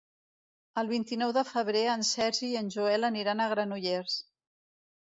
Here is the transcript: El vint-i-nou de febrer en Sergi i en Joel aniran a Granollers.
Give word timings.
El 0.81 0.89
vint-i-nou 0.91 1.33
de 1.37 1.43
febrer 1.49 1.83
en 1.93 2.07
Sergi 2.13 2.45
i 2.55 2.59
en 2.63 2.73
Joel 2.79 3.13
aniran 3.13 3.47
a 3.47 3.49
Granollers. 3.55 4.19